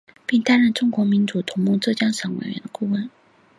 [0.25, 3.07] 并担任中国民主同盟浙江省委的顾问。